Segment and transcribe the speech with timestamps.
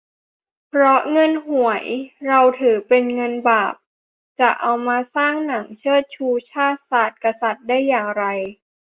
[0.67, 1.83] เพราะเงินหวย
[2.27, 3.73] เราถือเป็น 'เงินบาป'
[4.39, 8.23] จะเอามาสร้างหนังเชิดชู ชาติ ศาสน์ กษัตริย์ ได้อย่างไร